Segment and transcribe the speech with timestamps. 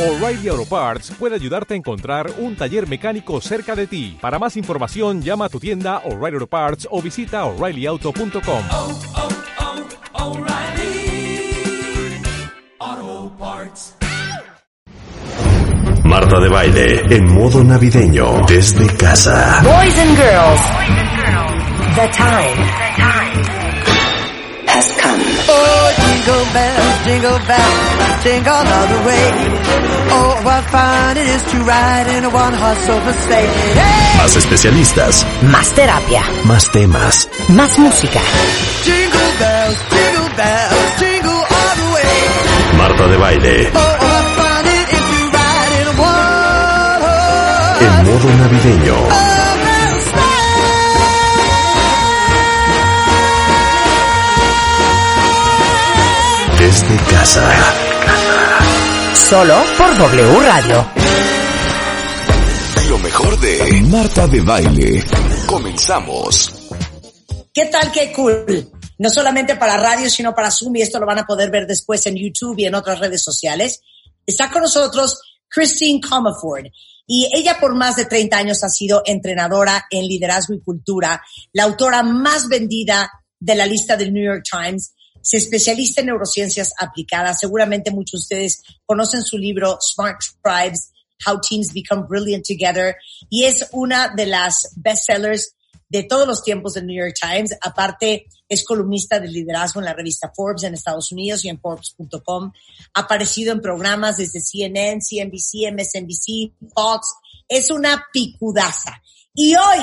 [0.00, 4.16] O'Reilly Auto Parts puede ayudarte a encontrar un taller mecánico cerca de ti.
[4.18, 8.62] Para más información, llama a tu tienda O'Reilly Auto Parts o visita oreillyauto.com.
[8.72, 8.98] oh,
[12.82, 13.94] oh, Parts.
[16.04, 19.60] Marta de baile en modo navideño desde casa.
[19.62, 20.60] Boys and girls,
[21.94, 23.59] the time
[24.80, 25.20] has come.
[25.52, 29.26] Oh, jingle bells, jingle bells, jingle all the way.
[30.16, 33.50] Oh, what fun it is to ride in a one-horse open sleigh.
[33.76, 34.16] Hey!
[34.18, 37.28] Más especialistas, Más terapia, más temas.
[37.48, 38.20] más música.
[38.84, 42.16] Jingle bells, jingle bells, jingle all the way.
[42.78, 48.28] Marta de baile Oh, what fun it is to ride in a one-horse en modo
[48.40, 49.29] navideño open
[56.60, 57.48] desde casa.
[59.14, 60.86] Solo por W Radio.
[62.90, 65.04] Lo mejor de Marta de baile.
[65.46, 66.52] Comenzamos.
[67.54, 67.90] ¿Qué tal?
[67.90, 68.70] Qué cool.
[68.98, 72.04] No solamente para radio, sino para Zoom, y esto lo van a poder ver después
[72.04, 73.80] en YouTube y en otras redes sociales.
[74.26, 76.66] Está con nosotros Christine Comerford.
[77.06, 81.22] Y ella por más de 30 años ha sido entrenadora en liderazgo y cultura,
[81.54, 86.72] la autora más vendida de la lista del New York Times, se especialista en neurociencias
[86.78, 87.40] aplicadas.
[87.40, 90.90] Seguramente muchos de ustedes conocen su libro Smart Tribes,
[91.26, 92.96] How Teams Become Brilliant Together,
[93.28, 95.54] y es una de las bestsellers
[95.90, 97.56] de todos los tiempos del New York Times.
[97.60, 102.52] Aparte, es columnista de liderazgo en la revista Forbes en Estados Unidos y en Forbes.com.
[102.94, 107.14] Ha aparecido en programas desde CNN, CNBC, MSNBC, Fox.
[107.48, 109.02] Es una picudaza.
[109.34, 109.78] Y hoy,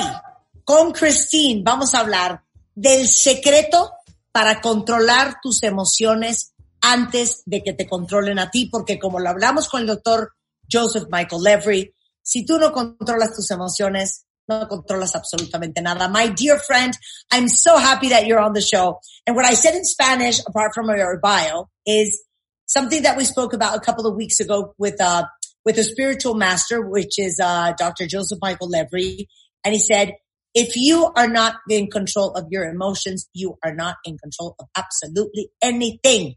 [0.64, 2.42] con Christine, vamos a hablar
[2.74, 3.92] del secreto
[4.38, 9.68] para controlar tus emociones antes de que te controlen a ti, porque como lo hablamos
[9.68, 10.30] con el doctor
[10.72, 16.08] Joseph Michael Levry, si tú no controlas tus emociones, no controlas absolutamente nada.
[16.08, 16.94] My dear friend,
[17.32, 19.00] I'm so happy that you're on the show.
[19.26, 22.22] And what I said in Spanish, apart from your bio, is
[22.64, 25.24] something that we spoke about a couple of weeks ago with, uh,
[25.64, 28.06] with a spiritual master, which is, uh, Dr.
[28.06, 29.26] Joseph Michael Levry.
[29.64, 30.12] And he said,
[30.58, 34.66] if you are not in control of your emotions, you are not in control of
[34.76, 36.34] absolutely anything.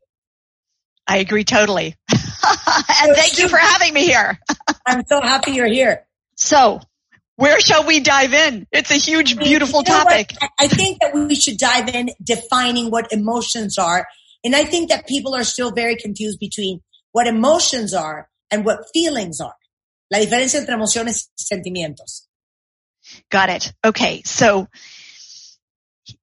[1.08, 1.96] I agree totally.
[2.12, 4.38] and thank you for having me here.
[4.86, 6.06] I'm so happy you're here.
[6.36, 6.82] So,
[7.36, 8.68] where shall we dive in?
[8.72, 10.36] It's a huge, beautiful You know topic.
[10.40, 14.08] I- I think that we should dive in defining what emotions are.
[14.44, 18.86] And I think that people are still very confused between what emotions are and what
[18.94, 19.56] feelings are.
[20.12, 22.28] La diferencia entre emociones y sentimientos.
[23.30, 23.74] Got it.
[23.84, 24.22] Okay.
[24.26, 24.68] So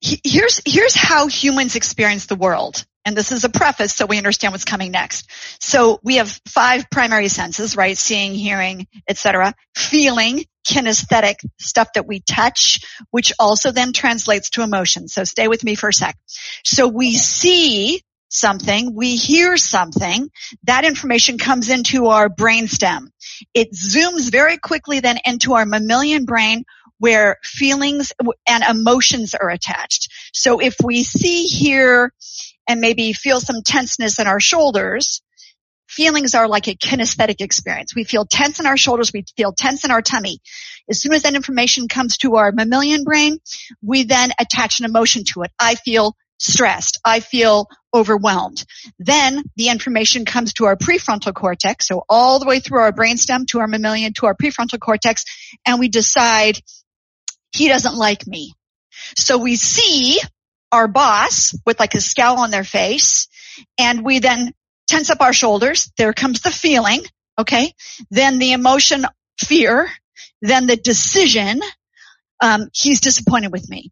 [0.00, 2.84] he- here's, here's how humans experience the world.
[3.04, 5.30] And this is a preface so we understand what's coming next.
[5.60, 7.96] So we have five primary senses, right?
[7.96, 9.54] Seeing, hearing, etc.
[9.74, 15.08] Feeling, kinesthetic, stuff that we touch, which also then translates to emotion.
[15.08, 16.18] So stay with me for a sec.
[16.64, 20.28] So we see something, we hear something,
[20.64, 23.08] that information comes into our brainstem.
[23.54, 26.64] It zooms very quickly then into our mammalian brain
[26.98, 28.12] where feelings
[28.48, 30.12] and emotions are attached.
[30.32, 32.12] So if we see, hear,
[32.68, 35.22] and maybe feel some tenseness in our shoulders,
[35.88, 37.94] feelings are like a kinesthetic experience.
[37.94, 40.40] We feel tense in our shoulders, we feel tense in our tummy.
[40.88, 43.38] As soon as that information comes to our mammalian brain,
[43.82, 45.50] we then attach an emotion to it.
[45.58, 47.00] I feel stressed.
[47.04, 48.64] I feel overwhelmed.
[48.98, 53.46] Then the information comes to our prefrontal cortex, so all the way through our brainstem
[53.48, 55.24] to our mammalian to our prefrontal cortex,
[55.66, 56.60] and we decide
[57.52, 58.54] he doesn't like me.
[59.16, 60.20] So we see
[60.72, 63.28] our boss with like a scowl on their face
[63.78, 64.52] and we then
[64.86, 65.90] tense up our shoulders.
[65.96, 67.02] There comes the feeling.
[67.38, 67.72] Okay.
[68.10, 69.06] Then the emotion,
[69.38, 69.88] fear,
[70.42, 71.60] then the decision.
[72.40, 73.90] Um, he's disappointed with me.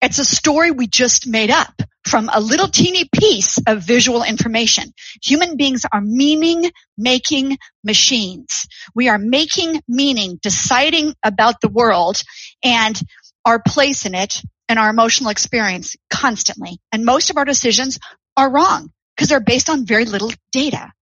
[0.00, 1.72] It's a story we just made up
[2.06, 4.92] from a little teeny piece of visual information.
[5.22, 8.66] Human beings are meaning making machines.
[8.94, 12.22] We are making meaning, deciding about the world
[12.62, 12.98] and
[13.44, 16.78] our place in it and our emotional experience constantly.
[16.92, 17.98] And most of our decisions
[18.36, 20.92] are wrong because they're based on very little data.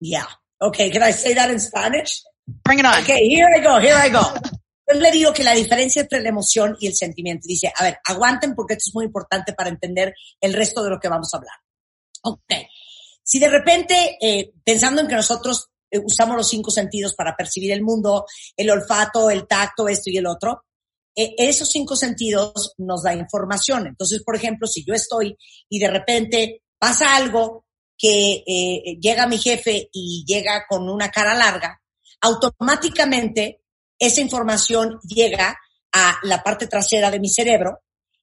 [0.00, 0.26] Yeah.
[0.60, 0.90] Okay.
[0.90, 2.22] Can I say that in Spanish?
[2.64, 2.98] Bring it on.
[3.02, 3.28] Okay.
[3.28, 3.78] Here I go.
[3.78, 4.22] Here I go.
[4.90, 7.46] Yo le digo que la diferencia entre la emoción y el sentimiento.
[7.46, 10.98] Dice, a ver, aguanten porque esto es muy importante para entender el resto de lo
[10.98, 11.56] que vamos a hablar.
[12.22, 12.52] Ok.
[13.22, 17.72] Si de repente, eh, pensando en que nosotros eh, usamos los cinco sentidos para percibir
[17.72, 18.24] el mundo,
[18.56, 20.64] el olfato, el tacto, esto y el otro,
[21.14, 23.86] eh, esos cinco sentidos nos da información.
[23.86, 25.36] Entonces, por ejemplo, si yo estoy
[25.68, 27.64] y de repente pasa algo
[27.96, 31.82] que eh, llega mi jefe y llega con una cara larga,
[32.20, 33.62] automáticamente
[33.98, 35.58] esa información llega
[35.92, 37.80] a la parte trasera de mi cerebro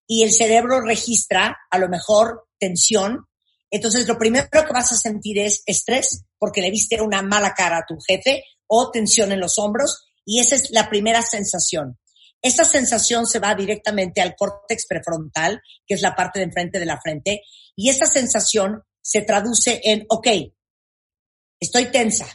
[0.07, 3.27] y el cerebro registra a lo mejor tensión.
[3.71, 7.79] Entonces lo primero que vas a sentir es estrés porque le viste una mala cara
[7.79, 11.97] a tu jefe o tensión en los hombros y esa es la primera sensación.
[12.41, 16.85] Esa sensación se va directamente al córtex prefrontal, que es la parte de enfrente de
[16.85, 17.41] la frente,
[17.75, 20.27] y esa sensación se traduce en, ok,
[21.59, 22.27] estoy tensa.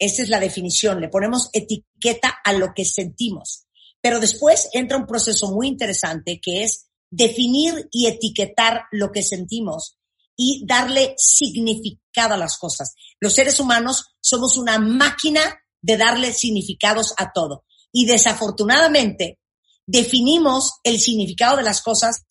[0.00, 1.00] Esa es la definición.
[1.00, 3.66] Le ponemos etiqueta a lo que sentimos.
[4.00, 9.98] Pero después entra un proceso muy interesante que es definir y etiquetar lo que sentimos
[10.36, 12.94] y darle significado a las cosas.
[13.20, 15.42] Los seres humanos somos una máquina
[15.82, 17.64] de darle significados a todo.
[17.92, 19.38] Y desafortunadamente,
[19.86, 22.24] definimos el significado de las cosas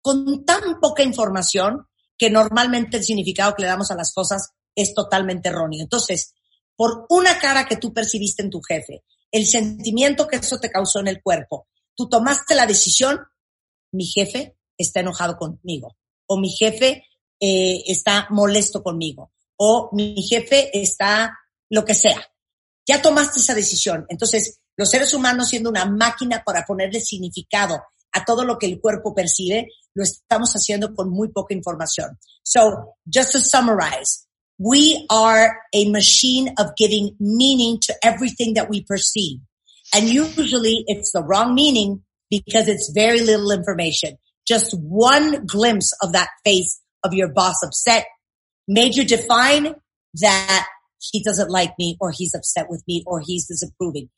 [0.00, 4.94] con tan poca información que normalmente el significado que le damos a las cosas es
[4.94, 5.82] totalmente erróneo.
[5.82, 6.34] Entonces,
[6.76, 11.00] por una cara que tú percibiste en tu jefe, el sentimiento que eso te causó
[11.00, 13.18] en el cuerpo, tú tomaste la decisión,
[13.92, 15.96] mi jefe está enojado conmigo,
[16.26, 17.04] o mi jefe
[17.40, 21.36] eh, está molesto conmigo, o mi jefe está
[21.70, 22.24] lo que sea.
[22.86, 24.06] Ya tomaste esa decisión.
[24.08, 27.82] Entonces, los seres humanos siendo una máquina para ponerle significado
[28.12, 32.18] a todo lo que el cuerpo percibe, lo estamos haciendo con muy poca información.
[32.42, 34.25] So, just to summarize,
[34.58, 39.40] we are a machine of giving meaning to everything that we perceive.
[39.94, 44.16] And usually it's the wrong meaning because it's very little information.
[44.46, 48.06] Just one glimpse of that face of your boss upset
[48.66, 49.74] made you define
[50.14, 50.66] that
[50.98, 54.08] he doesn't like me or he's upset with me or he's disapproving.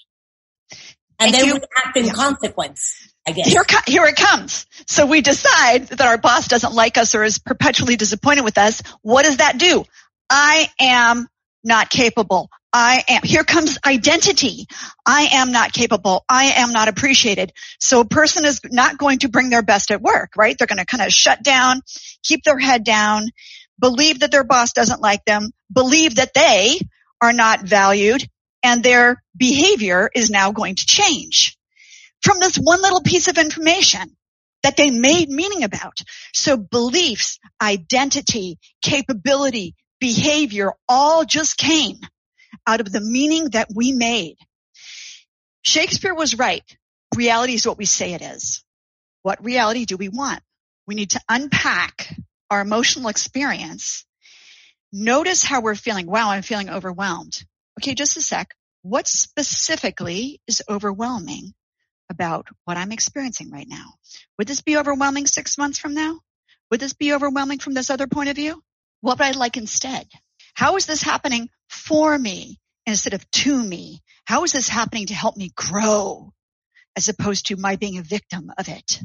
[1.21, 1.55] And Thank then you.
[1.55, 3.49] we act in consequence, I guess.
[3.49, 4.67] Here, here it comes.
[4.87, 8.83] So we decide that our boss doesn't like us or is perpetually disappointed with us.
[9.03, 9.85] What does that do?
[10.31, 11.27] I am
[11.65, 12.51] not capable.
[12.73, 14.67] I am, here comes identity.
[15.07, 16.25] I am not capable.
[16.29, 17.53] I am not appreciated.
[17.81, 20.57] So a person is not going to bring their best at work, right?
[20.57, 21.81] They're going to kind of shut down,
[22.23, 23.31] keep their head down,
[23.81, 26.79] believe that their boss doesn't like them, believe that they
[27.23, 28.29] are not valued,
[28.63, 31.57] and their behavior is now going to change
[32.23, 34.17] from this one little piece of information
[34.63, 35.99] that they made meaning about.
[36.35, 41.99] So beliefs, identity, capability, behavior all just came
[42.67, 44.37] out of the meaning that we made.
[45.63, 46.65] Shakespeare was right.
[47.17, 48.65] Reality is what we say it is.
[49.23, 50.41] What reality do we want?
[50.87, 52.15] We need to unpack
[52.51, 54.05] our emotional experience.
[54.93, 56.07] Notice how we're feeling.
[56.07, 57.45] Wow, I'm feeling overwhelmed.
[57.81, 58.55] Okay, just a sec.
[58.83, 61.53] What specifically is overwhelming
[62.11, 63.95] about what I'm experiencing right now?
[64.39, 66.21] Would this be overwhelming six months from now?
[66.71, 68.63] Would this be overwhelming from this other point of view?
[69.01, 70.07] What would I like instead?
[70.55, 74.03] How is this happening for me instead of to me?
[74.25, 76.33] How is this happening to help me grow
[76.97, 79.01] as opposed to my being a victim of it?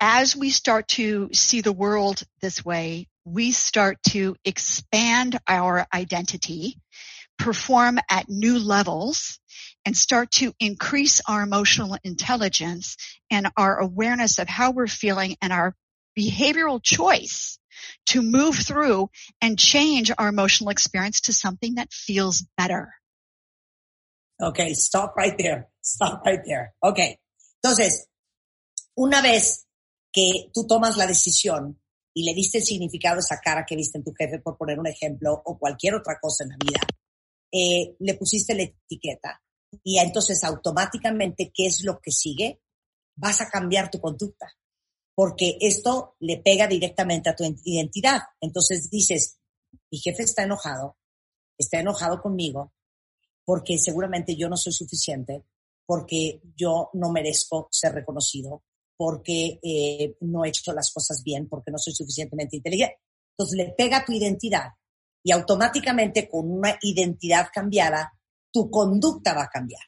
[0.00, 6.78] As we start to see the world this way, we start to expand our identity,
[7.38, 9.38] perform at new levels,
[9.84, 12.96] and start to increase our emotional intelligence
[13.30, 15.74] and our awareness of how we're feeling and our
[16.18, 17.58] behavioral choice
[18.06, 22.94] to move through and change our emotional experience to something that feels better.
[24.40, 25.68] Okay, stop right there.
[25.80, 26.74] Stop right there.
[26.82, 27.18] Okay.
[27.62, 28.08] Entonces,
[28.94, 29.66] una vez
[30.12, 31.80] que tú tomas la decisión
[32.14, 34.78] y le diste el significado a esa cara que viste en tu jefe, por poner
[34.78, 36.80] un ejemplo, o cualquier otra cosa en la vida,
[37.52, 39.42] eh, le pusiste la etiqueta
[39.84, 42.60] y entonces automáticamente, ¿qué es lo que sigue?
[43.16, 44.46] Vas a cambiar tu conducta,
[45.16, 48.20] porque esto le pega directamente a tu identidad.
[48.38, 49.38] Entonces dices,
[49.90, 50.98] mi jefe está enojado,
[51.56, 52.74] está enojado conmigo,
[53.42, 55.46] porque seguramente yo no soy suficiente,
[55.86, 58.62] porque yo no merezco ser reconocido,
[58.94, 62.98] porque eh, no he hecho las cosas bien, porque no soy suficientemente inteligente.
[63.30, 64.68] Entonces le pega a tu identidad
[65.24, 68.12] y automáticamente con una identidad cambiada,
[68.52, 69.82] tu conducta va a cambiar.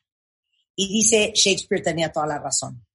[0.74, 2.86] Y dice Shakespeare tenía toda la razón.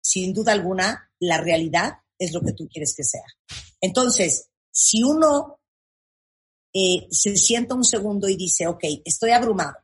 [0.00, 3.24] Sin duda alguna, la realidad es lo que tú quieres que sea.
[3.80, 5.60] Entonces, si uno
[6.74, 9.76] eh, se sienta un segundo y dice, ok, estoy abrumado,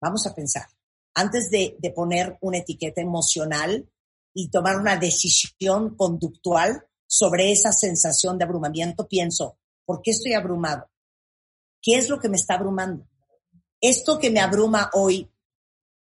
[0.00, 0.66] vamos a pensar,
[1.14, 3.90] antes de, de poner una etiqueta emocional
[4.32, 10.88] y tomar una decisión conductual sobre esa sensación de abrumamiento, pienso, ¿por qué estoy abrumado?
[11.82, 13.08] ¿Qué es lo que me está abrumando?
[13.80, 15.28] ¿Esto que me abruma hoy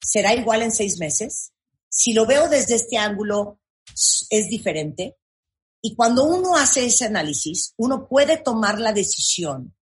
[0.01, 1.53] será igual en seis meses?
[1.87, 3.59] Si lo veo desde este ángulo,
[4.29, 5.17] es diferente.
[5.81, 9.75] Y cuando uno hace ese análisis, uno puede tomar la decisión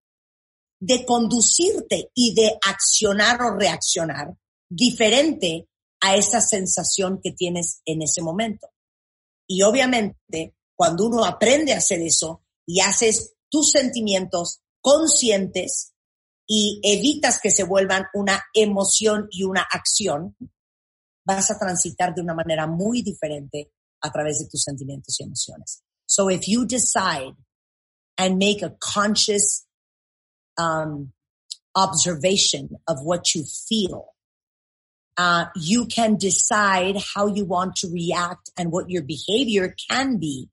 [0.80, 4.36] de conducirte y de accionar o reaccionar
[4.70, 5.70] diferente
[6.02, 8.68] a esa sensación que tienes en ese momento.
[9.48, 15.94] Y obviamente, cuando uno aprende a hacer eso y haces tus sentimientos conscientes
[16.46, 20.36] y evitas que se vuelvan una emoción y una acción,
[21.26, 23.72] vas a transitar de una manera muy diferente
[24.04, 25.82] a través de tus sentimientos y emociones.
[26.06, 27.34] So if you decide
[28.18, 29.66] and make a conscious
[30.58, 31.14] um,
[31.76, 34.14] observation of what you feel,
[35.18, 40.50] uh, you can decide how you want to react and what your behavior can be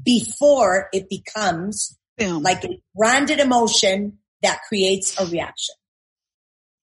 [0.00, 2.42] before it becomes Boom.
[2.42, 5.74] like a branded emotion that creates a reaction.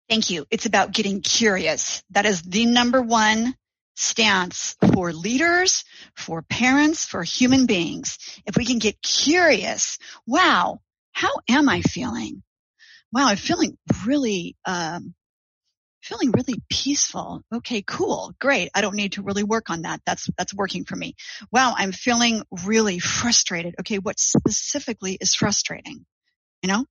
[0.09, 0.47] Thank you.
[0.51, 2.03] It's about getting curious.
[2.11, 3.55] That is the number one
[3.95, 5.85] stance for leaders,
[6.17, 8.19] for parents, for human beings.
[8.47, 10.81] If we can get curious, wow,
[11.13, 12.43] how am I feeling?
[13.13, 15.15] Wow, I'm feeling really, um,
[16.03, 17.43] feeling really peaceful.
[17.55, 18.33] Okay, cool.
[18.41, 18.71] Great.
[18.75, 20.01] I don't need to really work on that.
[20.05, 21.15] That's, that's working for me.
[21.51, 23.77] Wow, I'm feeling really frustrated.
[23.81, 26.05] Okay, what specifically is frustrating?
[26.63, 26.85] You know?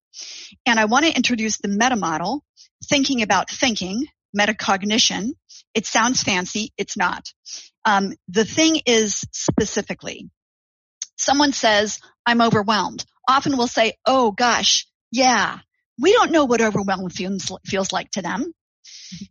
[0.66, 2.44] And I want to introduce the meta model,
[2.86, 4.06] thinking about thinking,
[4.38, 5.32] metacognition.
[5.74, 6.74] It sounds fancy.
[6.78, 7.32] It's not.
[7.86, 10.30] Um, the thing is specifically,
[11.18, 13.06] someone says, I'm overwhelmed.
[13.28, 15.60] Often we'll say, oh gosh, yeah.
[16.00, 18.54] We don't know what overwhelmed feels, feels like to them.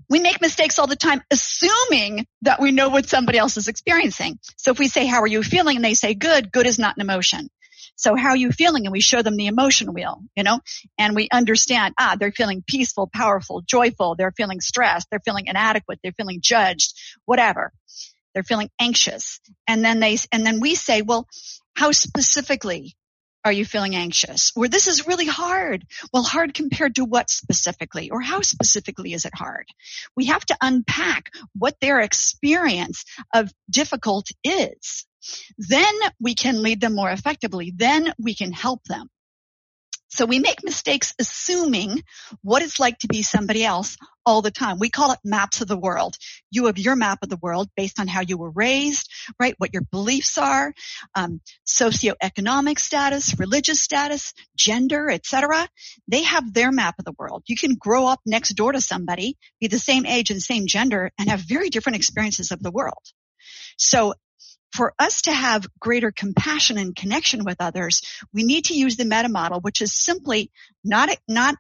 [0.09, 4.38] We make mistakes all the time, assuming that we know what somebody else is experiencing.
[4.56, 5.76] So if we say, how are you feeling?
[5.76, 7.49] And they say, good, good is not an emotion.
[7.96, 8.87] So how are you feeling?
[8.87, 10.61] And we show them the emotion wheel, you know,
[10.99, 14.16] and we understand, ah, they're feeling peaceful, powerful, joyful.
[14.16, 15.08] They're feeling stressed.
[15.11, 16.00] They're feeling inadequate.
[16.02, 16.94] They're feeling judged,
[17.25, 17.72] whatever.
[18.34, 19.40] They're feeling anxious.
[19.68, 21.28] And then they, and then we say, well,
[21.76, 22.96] how specifically
[23.44, 24.52] are you feeling anxious?
[24.54, 25.84] Or this is really hard.
[26.12, 28.11] Well, hard compared to what specifically?
[28.11, 29.66] Or how specifically is it hard?
[30.16, 35.06] We have to unpack what their experience of difficult is.
[35.58, 37.72] Then we can lead them more effectively.
[37.74, 39.08] Then we can help them.
[40.12, 42.02] So we make mistakes assuming
[42.42, 44.78] what it's like to be somebody else all the time.
[44.78, 46.16] We call it maps of the world.
[46.50, 49.08] You have your map of the world based on how you were raised,
[49.40, 49.54] right?
[49.56, 50.74] What your beliefs are,
[51.14, 55.66] um, socioeconomic status, religious status, gender, etc.
[56.08, 57.44] They have their map of the world.
[57.46, 61.10] You can grow up next door to somebody, be the same age and same gender,
[61.18, 63.02] and have very different experiences of the world.
[63.78, 64.12] So
[64.72, 68.02] for us to have greater compassion and connection with others,
[68.32, 70.50] we need to use the meta model, which is simply
[70.84, 71.56] not, not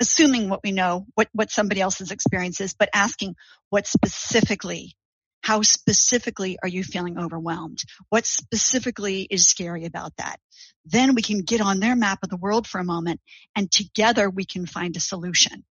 [0.00, 3.36] assuming what we know, what, what somebody else's experience is, but asking
[3.70, 4.96] what specifically,
[5.42, 7.78] how specifically are you feeling overwhelmed?
[8.08, 10.38] What specifically is scary about that?
[10.84, 13.20] Then we can get on their map of the world for a moment
[13.54, 15.64] and together we can find a solution.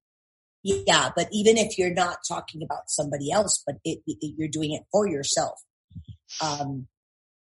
[0.64, 4.72] Yeah, but even if you're not talking about somebody else, but it, it, you're doing
[4.74, 5.60] it for yourself.
[6.42, 6.88] Um,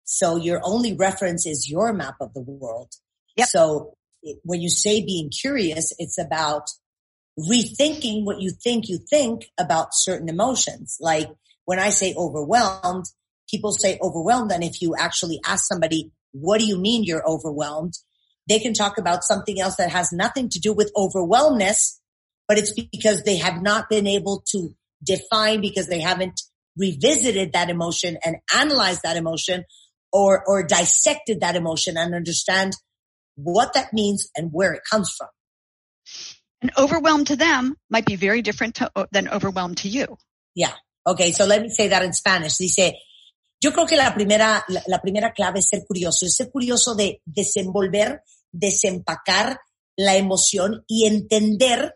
[0.04, 2.92] so your only reference is your map of the world.
[3.36, 3.48] Yep.
[3.48, 6.68] So it, when you say being curious, it's about
[7.38, 10.96] rethinking what you think you think about certain emotions.
[11.00, 11.28] Like
[11.64, 13.04] when I say overwhelmed,
[13.48, 14.52] people say overwhelmed.
[14.52, 17.94] And if you actually ask somebody, what do you mean you're overwhelmed?
[18.48, 22.00] They can talk about something else that has nothing to do with overwhelmness,
[22.48, 24.74] but it's because they have not been able to
[25.04, 26.40] define because they haven't
[26.76, 29.64] revisited that emotion and analyzed that emotion
[30.12, 32.72] or, or dissected that emotion and understand
[33.36, 35.28] what that means and where it comes from.
[36.62, 40.18] And overwhelmed to them might be very different to, uh, than overwhelmed to you.
[40.54, 40.72] Yeah.
[41.06, 41.32] Okay.
[41.32, 42.58] So let me say that in Spanish.
[42.58, 42.94] Dice,
[43.62, 46.94] yo creo que la primera, la, la primera clave es ser curioso, es ser curioso
[46.94, 48.22] de desenvolver,
[48.52, 49.58] desempacar
[49.96, 51.94] la emoción y entender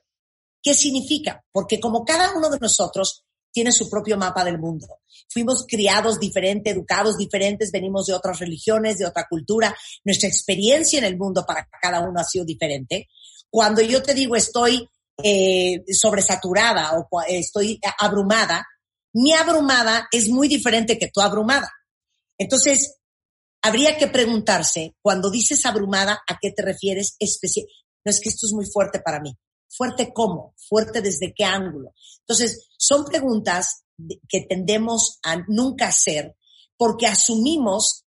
[0.62, 1.44] qué significa.
[1.52, 4.86] Porque como cada uno de nosotros tiene su propio mapa del mundo.
[5.30, 9.74] Fuimos criados diferente, educados diferentes, venimos de otras religiones, de otra cultura.
[10.04, 13.08] Nuestra experiencia en el mundo para cada uno ha sido diferente.
[13.48, 14.88] Cuando yo te digo estoy
[15.22, 18.66] eh, sobresaturada o estoy abrumada,
[19.12, 21.70] mi abrumada es muy diferente que tu abrumada.
[22.36, 22.96] Entonces,
[23.62, 27.14] habría que preguntarse, cuando dices abrumada, ¿a qué te refieres?
[27.20, 27.64] Especi
[28.04, 29.34] no es que esto es muy fuerte para mí.
[29.68, 30.54] ¿Fuerte cómo?
[30.56, 31.94] ¿Fuerte desde qué ángulo?
[32.20, 33.84] Entonces, son preguntas
[34.28, 36.36] que tendemos a nunca hacer
[36.76, 38.04] porque asumimos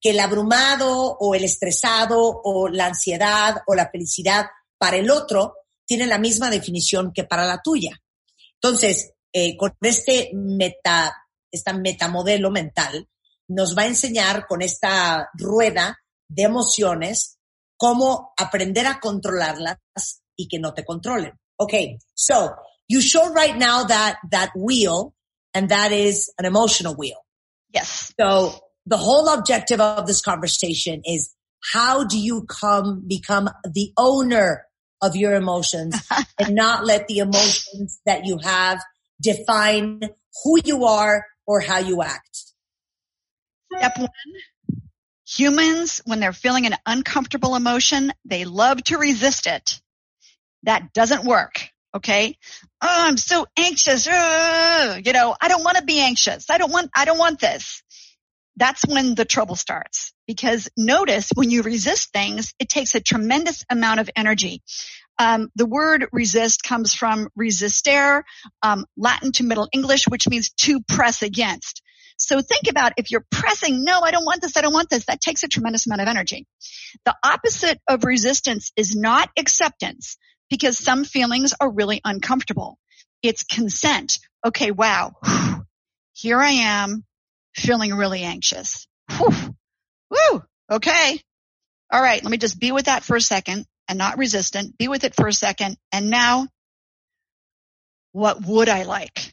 [0.00, 4.46] que el abrumado o el estresado o la ansiedad o la felicidad
[4.78, 5.54] para el otro
[5.86, 8.00] tiene la misma definición que para la tuya.
[8.54, 11.14] Entonces, eh, con este meta,
[11.50, 13.08] esta metamodelo mental,
[13.48, 17.38] nos va a enseñar con esta rueda de emociones
[17.76, 21.32] cómo aprender a controlarlas y que no te controlen.
[21.56, 22.54] Okay, so
[22.90, 25.14] you show right now that, that wheel
[25.54, 27.24] and that is an emotional wheel.
[27.72, 28.12] Yes.
[28.18, 31.32] So the whole objective of this conversation is
[31.72, 34.66] how do you come, become the owner
[35.00, 36.04] of your emotions
[36.40, 38.82] and not let the emotions that you have
[39.22, 40.00] define
[40.42, 42.42] who you are or how you act?
[43.72, 44.08] Step one.
[45.28, 49.80] Humans, when they're feeling an uncomfortable emotion, they love to resist it.
[50.64, 51.70] That doesn't work.
[51.94, 52.36] Okay.
[52.80, 54.06] Oh, I'm so anxious.
[54.06, 54.12] You
[55.12, 56.48] know, I don't want to be anxious.
[56.48, 57.82] I don't want, I don't want this.
[58.56, 63.64] That's when the trouble starts because notice when you resist things, it takes a tremendous
[63.70, 64.62] amount of energy.
[65.18, 68.22] Um, the word resist comes from resistere,
[68.62, 71.82] um, Latin to Middle English, which means to press against.
[72.16, 75.06] So think about if you're pressing, no, I don't want this, I don't want this,
[75.06, 76.46] that takes a tremendous amount of energy.
[77.06, 80.18] The opposite of resistance is not acceptance
[80.50, 82.78] because some feelings are really uncomfortable.
[83.22, 84.18] It's consent.
[84.44, 85.12] Okay, wow.
[86.12, 87.04] Here I am
[87.54, 88.86] feeling really anxious.
[89.18, 89.54] Whew.
[90.10, 90.42] Woo.
[90.70, 91.20] Okay.
[91.92, 92.22] All right.
[92.22, 94.76] Let me just be with that for a second and not resistant.
[94.76, 95.76] Be with it for a second.
[95.92, 96.48] And now
[98.12, 99.32] what would I like?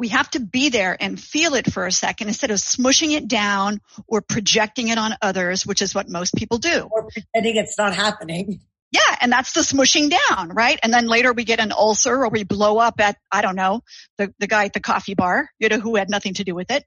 [0.00, 3.28] we have to be there and feel it for a second instead of smushing it
[3.28, 6.88] down or projecting it on others, which is what most people do.
[6.90, 8.60] Or pretending it's not happening.
[8.92, 10.78] Yeah, and that's the smushing down, right?
[10.82, 13.82] And then later we get an ulcer or we blow up at, I don't know,
[14.18, 16.72] the, the guy at the coffee bar, you know, who had nothing to do with
[16.72, 16.84] it.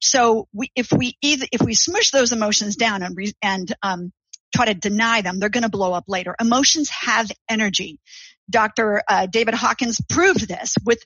[0.00, 4.12] So we, if we either, if we smush those emotions down and, re, and, um,
[4.54, 6.34] try to deny them, they're going to blow up later.
[6.40, 8.00] Emotions have energy.
[8.50, 9.02] Dr.
[9.08, 11.02] Uh, David Hawkins proved this with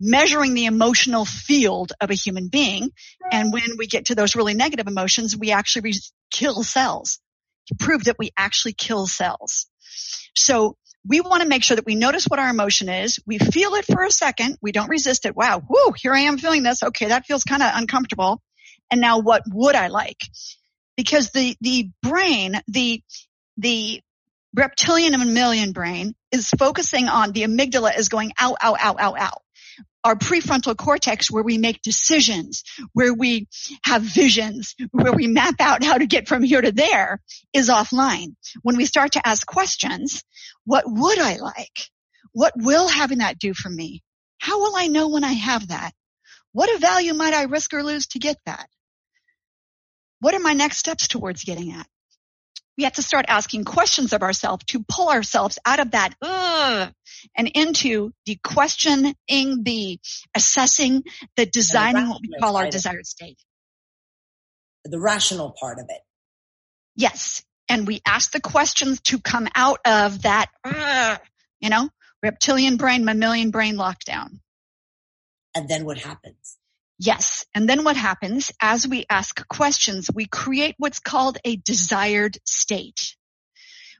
[0.00, 2.90] measuring the emotional field of a human being.
[3.30, 7.18] And when we get to those really negative emotions, we actually re- kill cells.
[7.66, 9.66] He proved that we actually kill cells.
[10.34, 13.18] So we want to make sure that we notice what our emotion is.
[13.26, 14.56] We feel it for a second.
[14.60, 15.36] We don't resist it.
[15.36, 15.62] Wow.
[15.68, 16.82] Whoo, here I am feeling this.
[16.82, 17.06] Okay.
[17.06, 18.42] That feels kind of uncomfortable.
[18.90, 20.20] And now what would I like?
[20.96, 23.02] Because the, the brain, the,
[23.58, 24.00] the
[24.54, 29.42] reptilian mammalian brain is focusing on the amygdala is going out, out, out, out, out
[30.06, 33.48] our prefrontal cortex where we make decisions, where we
[33.84, 37.20] have visions, where we map out how to get from here to there
[37.52, 38.36] is offline.
[38.62, 40.22] When we start to ask questions,
[40.64, 41.90] what would I like?
[42.32, 44.04] What will having that do for me?
[44.38, 45.90] How will I know when I have that?
[46.52, 48.68] What a value might I risk or lose to get that?
[50.20, 51.88] What are my next steps towards getting at?
[52.76, 56.92] We have to start asking questions of ourselves to pull ourselves out of that Ugh,
[57.36, 59.98] and into the questioning, the
[60.34, 61.02] assessing,
[61.36, 63.38] the designing what we call our desired state.
[64.84, 66.00] The rational part of it.
[66.94, 67.42] Yes.
[67.68, 71.16] And we ask the questions to come out of that, uh,
[71.60, 71.88] you know,
[72.22, 74.38] reptilian brain, mammalian brain lockdown.
[75.54, 76.55] And then what happens?
[76.98, 77.44] Yes.
[77.54, 83.16] And then what happens as we ask questions, we create what's called a desired state,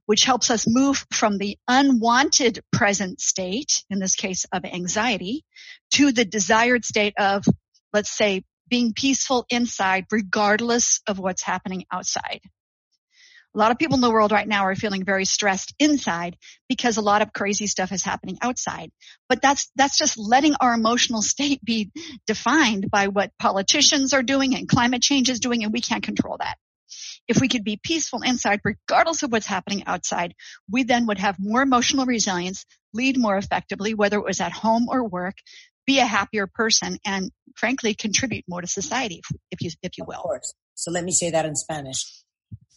[0.06, 5.44] which helps us move from the unwanted present state, in this case of anxiety,
[5.92, 7.44] to the desired state of,
[7.92, 12.40] let's say, being peaceful inside regardless of what's happening outside.
[13.56, 16.36] A lot of people in the world right now are feeling very stressed inside
[16.68, 18.90] because a lot of crazy stuff is happening outside.
[19.30, 21.90] But that's, that's just letting our emotional state be
[22.26, 26.36] defined by what politicians are doing and climate change is doing and we can't control
[26.38, 26.56] that.
[27.28, 30.34] If we could be peaceful inside regardless of what's happening outside,
[30.70, 34.88] we then would have more emotional resilience, lead more effectively, whether it was at home
[34.90, 35.36] or work,
[35.86, 40.04] be a happier person and frankly contribute more to society if, if you, if you
[40.06, 40.18] will.
[40.18, 40.52] Of course.
[40.74, 42.25] So let me say that in Spanish.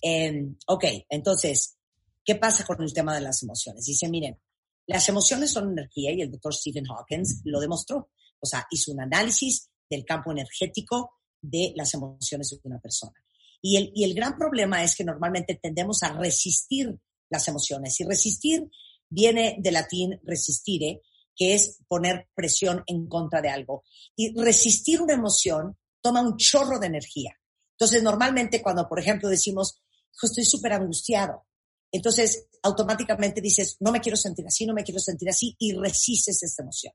[0.02, 1.78] Eh, ok, entonces,
[2.24, 3.86] ¿qué pasa con el tema de las emociones?
[3.86, 4.40] Dice, miren,
[4.88, 8.10] las emociones son energía y el doctor Stephen Hawkins lo demostró.
[8.40, 13.14] O sea, hizo un análisis del campo energético de las emociones de una persona.
[13.62, 16.98] Y el, y el gran problema es que normalmente tendemos a resistir
[17.30, 18.00] las emociones.
[18.00, 18.70] Y resistir
[19.10, 21.02] viene del latín resistire,
[21.36, 23.84] que es poner presión en contra de algo.
[24.16, 27.36] Y resistir una emoción toma un chorro de energía.
[27.72, 29.82] Entonces, normalmente cuando, por ejemplo, decimos,
[30.22, 31.46] estoy súper angustiado.
[31.92, 36.44] Entonces, automáticamente dices, no me quiero sentir así, no me quiero sentir así, y resistes
[36.44, 36.94] esta emoción.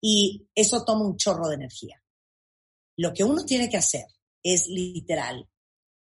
[0.00, 2.02] Y eso toma un chorro de energía.
[2.96, 4.06] Lo que uno tiene que hacer
[4.42, 5.48] es literal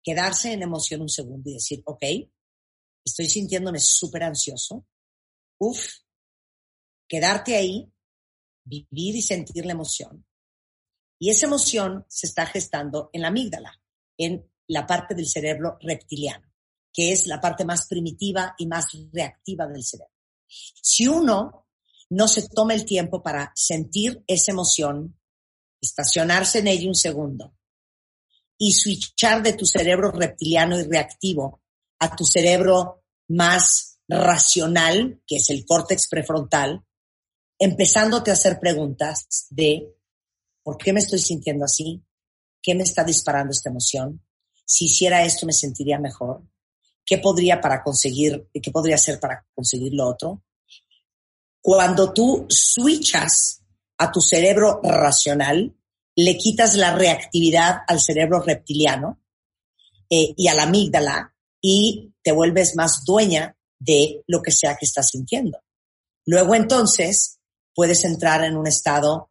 [0.03, 2.05] quedarse en emoción un segundo y decir, ok,
[3.05, 4.87] estoy sintiéndome súper ansioso.
[5.59, 5.85] Uf,
[7.09, 7.91] quedarte ahí,
[8.65, 10.27] vivir y sentir la emoción.
[11.19, 13.81] Y esa emoción se está gestando en la amígdala,
[14.19, 16.53] en la parte del cerebro reptiliano,
[16.93, 20.13] que es la parte más primitiva y más reactiva del cerebro.
[20.49, 21.67] Si uno
[22.11, 25.19] no se toma el tiempo para sentir esa emoción,
[25.81, 27.55] estacionarse en ella un segundo
[28.59, 31.63] y switchar de tu cerebro reptiliano y reactivo
[31.99, 36.85] a tu cerebro más racional, que es el córtex prefrontal,
[37.59, 39.95] empezándote a hacer preguntas de
[40.63, 42.03] ¿por qué me estoy sintiendo así?
[42.63, 44.26] ¿Qué me está disparando esta emoción?
[44.67, 46.43] Si hiciera esto me sentiría mejor.
[47.05, 50.43] ¿Qué podría para conseguir, qué podría hacer para conseguir lo otro?
[51.63, 53.63] Cuando tú switchas
[53.99, 55.75] a tu cerebro racional,
[56.17, 59.21] le quitas la reactividad al cerebro reptiliano
[60.11, 64.87] eh, y a la amígdala y te vuelves más dueña de lo que sea que
[64.87, 65.59] estás sintiendo.
[66.25, 67.39] Luego entonces
[67.75, 69.31] puedes entrar en un estado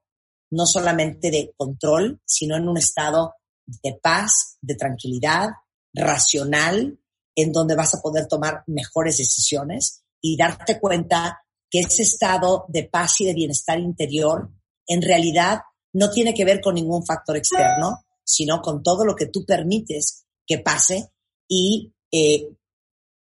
[0.51, 3.33] no solamente de control, sino en un estado
[3.65, 5.49] de paz, de tranquilidad,
[5.93, 6.99] racional,
[7.35, 12.83] en donde vas a poder tomar mejores decisiones y darte cuenta que ese estado de
[12.83, 14.49] paz y de bienestar interior
[14.87, 15.61] en realidad
[15.93, 20.25] no tiene que ver con ningún factor externo, sino con todo lo que tú permites
[20.45, 21.11] que pase
[21.47, 22.49] y eh,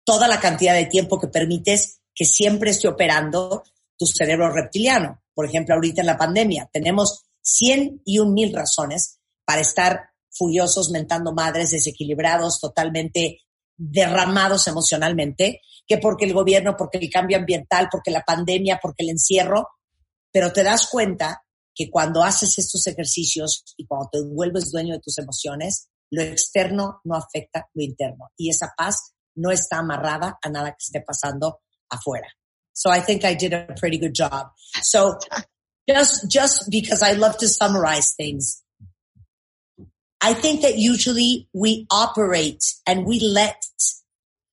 [0.05, 3.63] toda la cantidad de tiempo que permites que siempre esté operando
[3.97, 5.23] tu cerebro reptiliano.
[5.35, 10.91] Por ejemplo, ahorita en la pandemia tenemos 100 y un mil razones para estar furiosos,
[10.91, 13.41] mentando madres, desequilibrados, totalmente
[13.77, 19.11] derramados emocionalmente, que porque el gobierno, porque el cambio ambiental, porque la pandemia, porque el
[19.11, 19.69] encierro,
[20.33, 21.43] pero te das cuenta
[21.75, 27.01] que cuando haces estos ejercicios y cuando te vuelves dueño de tus emociones, lo externo
[27.05, 31.61] no afecta lo interno y esa paz no está amarrada a nada que esté pasando
[31.89, 32.29] afuera.
[32.73, 34.53] So I think I did a pretty good job.
[34.83, 35.19] So
[35.89, 38.63] just, just because I love to summarize things,
[40.21, 43.63] I think that usually we operate and we let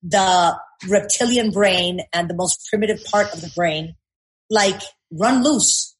[0.02, 0.56] the
[0.88, 3.94] reptilian brain and the most primitive part of the brain
[4.50, 5.96] like run loose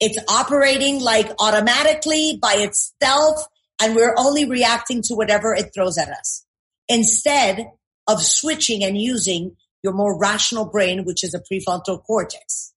[0.00, 3.44] it's operating like automatically by itself
[3.80, 6.46] and we're only reacting to whatever it throws at us
[6.88, 7.70] instead
[8.06, 12.72] of switching and using your more rational brain, which is a prefrontal cortex.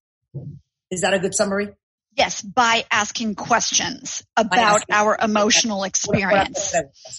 [0.90, 1.68] Is that a good summary?
[2.16, 6.72] Yes, by asking questions about asking our emotional experience,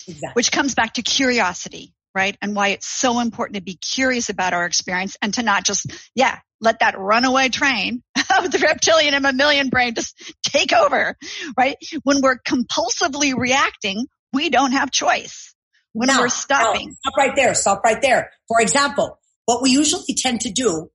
[0.08, 0.30] exactly.
[0.34, 2.38] which comes back to curiosity, right?
[2.42, 5.92] And why it's so important to be curious about our experience and to not just,
[6.16, 8.04] yeah, let that runaway train
[8.38, 11.18] of the reptilian and mammalian brain just take over,
[11.58, 11.76] right?
[12.04, 15.54] When we're compulsively reacting, we don't have choice.
[15.92, 16.88] When no, we're stopping.
[16.88, 17.54] No, stop right there.
[17.54, 18.32] Stop right there.
[18.48, 20.90] For example, what we usually tend to do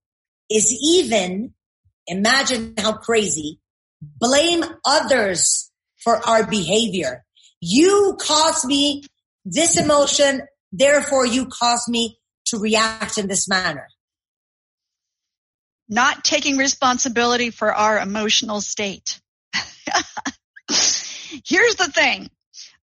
[0.51, 1.55] is even
[2.07, 3.61] imagine how crazy
[4.03, 5.71] blame others
[6.03, 7.25] for our behavior.
[7.61, 9.05] You caused me
[9.45, 10.43] this emotion.
[10.73, 13.87] Therefore you caused me to react in this manner
[15.91, 19.21] not taking responsibility for our emotional state.
[21.45, 22.31] Here's the thing.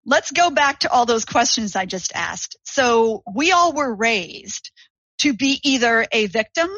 [0.05, 2.57] Let's go back to all those questions I just asked.
[2.63, 4.71] So we all were raised
[5.19, 6.69] to be either a victim,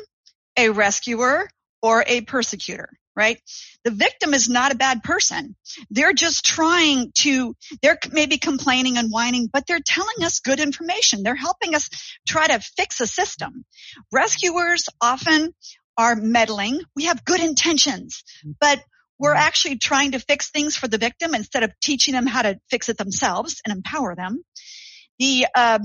[0.58, 1.50] a rescuer,
[1.82, 3.41] or a persecutor, right?
[3.84, 5.56] The victim is not a bad person.
[5.89, 11.23] They're just trying to, they're maybe complaining and whining, but they're telling us good information.
[11.23, 11.89] They're helping us
[12.27, 13.65] try to fix a system.
[14.13, 15.53] Rescuers often
[15.97, 16.80] are meddling.
[16.95, 18.23] We have good intentions,
[18.62, 18.82] but
[19.19, 19.41] we're mm-hmm.
[19.41, 22.88] actually trying to fix things for the victim instead of teaching them how to fix
[22.88, 24.43] it themselves and empower them.
[25.19, 25.80] The uh,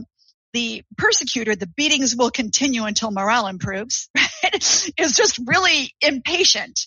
[0.53, 4.93] the persecutor, the beatings will continue until morale improves, right?
[4.99, 6.81] is just really impatient.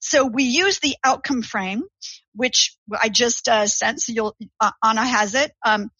[0.00, 1.82] So we use the outcome frame,
[2.34, 4.00] which I just uh, sent.
[4.02, 5.52] So you'll uh, Anna has it.
[5.64, 5.90] Um,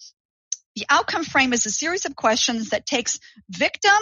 [0.76, 3.92] the outcome frame is a series of questions that takes victim,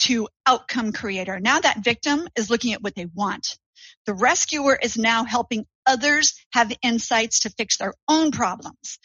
[0.00, 1.40] to outcome creator.
[1.40, 3.58] Now that victim is looking at what they want.
[4.06, 8.98] The rescuer is now helping others have insights to fix their own problems.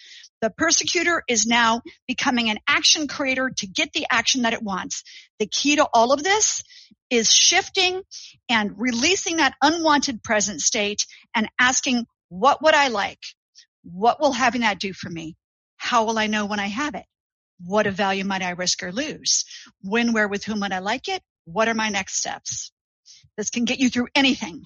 [0.44, 5.04] The persecutor is now becoming an action creator to get the action that it wants.
[5.40, 6.64] The key to all of this
[7.10, 8.02] is shifting
[8.50, 13.22] and releasing that unwanted present state and asking, what would I like?
[13.84, 15.38] What will having that do for me?
[15.78, 17.06] How will I know when I have it?
[17.66, 19.46] What of value might I risk or lose?
[19.80, 21.22] When, where, with whom would I like it?
[21.46, 22.74] What are my next steps?
[23.38, 24.66] This can get you through anything.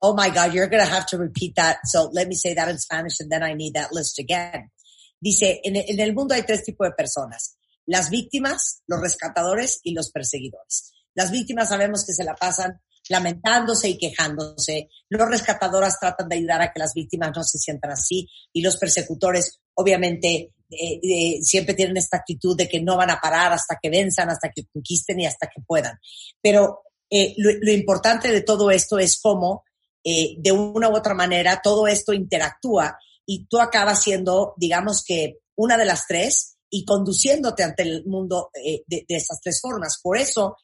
[0.00, 1.80] Oh my God, you're going to have to repeat that.
[1.84, 4.70] So let me say that in Spanish and then I need that list again.
[5.20, 7.56] Dice, en, el mundo hay tres tipos de personas.
[7.86, 10.92] Las víctimas, los rescatadores y los perseguidores.
[11.14, 14.88] Las víctimas sabemos que se la pasan lamentándose y quejándose.
[15.08, 18.76] Los rescatadoras tratan de ayudar a que las víctimas no se sientan así y los
[18.76, 23.78] persecutores obviamente eh, eh, siempre tienen esta actitud de que no van a parar hasta
[23.80, 25.98] que venzan, hasta que conquisten y hasta que puedan.
[26.42, 29.64] Pero eh, lo, lo importante de todo esto es cómo
[30.04, 32.96] de una u otra manera todo esto interactúa
[33.30, 38.48] y tú acabas siendo, digamos que, una de las tres y conduciéndote ante el mundo
[38.54, 40.00] eh, de, de esas tres formas.
[40.02, 40.56] Por eso,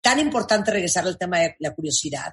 [0.00, 2.32] tan importante regresar al tema de la curiosidad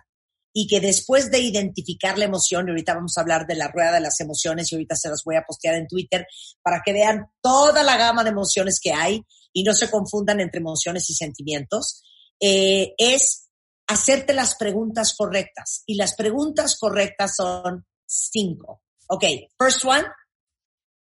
[0.52, 3.92] y que después de identificar la emoción, y ahorita vamos a hablar de la rueda
[3.92, 6.26] de las emociones y ahorita se las voy a postear en Twitter
[6.64, 9.22] para que vean toda la gama de emociones que hay
[9.54, 12.02] y no se confundan entre emociones y sentimientos,
[12.40, 13.50] eh, es
[13.86, 15.84] hacerte las preguntas correctas.
[15.86, 18.82] Y las preguntas correctas son cinco.
[19.10, 19.24] Ok,
[19.60, 20.04] first one.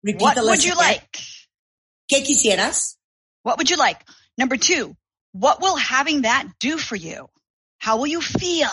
[0.03, 0.85] Repeat What the would you again.
[0.87, 1.19] like?
[2.13, 2.97] ¿Qué quisieras?
[3.43, 4.03] What would you like?
[4.37, 4.97] Number two,
[5.33, 7.29] what will having that do for you?
[7.79, 8.71] How will you feel?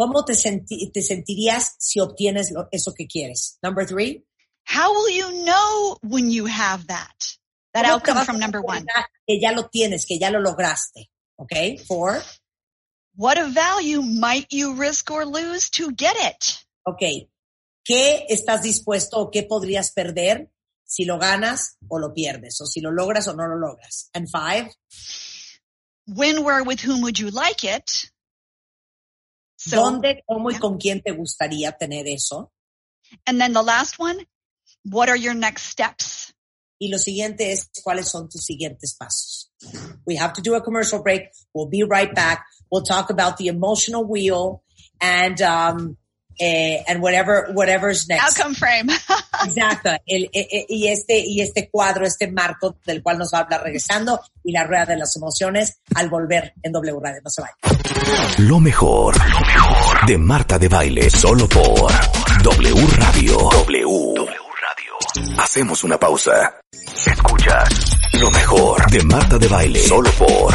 [0.00, 3.58] ¿Cómo te, senti- te sentirías si obtienes lo- eso que quieres?
[3.62, 4.22] Number three.
[4.64, 7.14] How will you know when you have that?
[7.74, 8.86] That ¿Cómo te outcome from number one.
[9.28, 11.08] Que ya lo tienes, que ya lo lograste.
[11.38, 12.22] Ok, four.
[13.16, 16.58] What of value might you risk or lose to get it?
[16.86, 17.28] Ok,
[17.84, 20.50] ¿qué estás dispuesto o qué podrías perder
[20.84, 22.60] si lo ganas o lo pierdes?
[22.60, 24.10] O si lo logras o no lo logras.
[24.14, 24.70] And five.
[26.06, 27.88] When, where, with whom would you like it?
[29.56, 32.50] So, ¿Dónde, cómo y con quién te gustaría tener eso?
[33.26, 34.24] and then the last one,
[34.84, 36.32] what are your next steps?
[36.80, 39.50] Y lo siguiente es, ¿cuáles son tus siguientes pasos?
[40.06, 41.30] We have to do a commercial break.
[41.52, 42.46] We'll be right back.
[42.70, 44.62] We'll talk about the emotional wheel
[45.00, 45.98] and, um,
[46.38, 48.38] eh, and whatever, whatever's next.
[48.38, 48.88] Outcome frame.
[49.44, 49.90] Exacto.
[50.06, 53.42] El- e- e- y este, y este cuadro, este marco del cual nos va a
[53.42, 57.20] hablar regresando y la rueda de las emociones al volver en W Radio.
[57.24, 57.56] No se vayan.
[58.48, 61.92] Lo mejor, lo mejor de Marta de Baile, solo por
[62.42, 63.36] W Radio.
[63.50, 63.84] W.
[64.14, 65.40] W Radio.
[65.42, 66.54] Hacemos una pausa.
[67.06, 67.68] Escuchas
[68.14, 70.54] lo mejor de Marta de Baile, solo por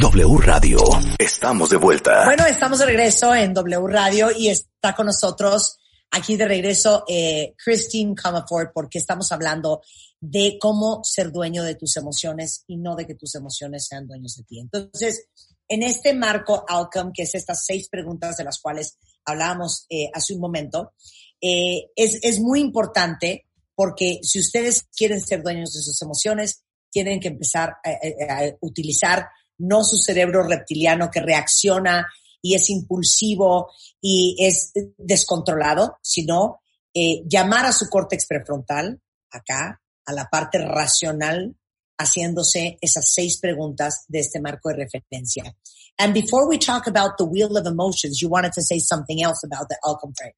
[0.00, 0.78] W Radio.
[1.18, 2.24] Estamos de vuelta.
[2.24, 5.78] Bueno, estamos de regreso en W Radio y está con nosotros
[6.10, 9.82] aquí de regreso eh, Christine Comerford porque estamos hablando
[10.20, 14.34] de cómo ser dueño de tus emociones y no de que tus emociones sean dueños
[14.36, 14.58] de ti.
[14.60, 15.28] Entonces,
[15.68, 20.34] en este marco outcome, que es estas seis preguntas de las cuales hablábamos eh, hace
[20.34, 20.92] un momento,
[21.40, 27.20] eh, es, es muy importante porque si ustedes quieren ser dueños de sus emociones, tienen
[27.20, 27.90] que empezar a,
[28.34, 32.06] a- a utilizar no su cerebro reptiliano que reacciona
[32.42, 36.60] y es impulsivo y es descontrolado, sino
[36.92, 41.56] eh, llamar a su córtex prefrontal, acá, a la parte racional,
[41.98, 45.54] haciéndose esas seis preguntas de este marco de referencia.
[45.98, 49.44] And before we talk about the wheel of emotions, you wanted to say something else
[49.44, 50.34] about the outcome frame.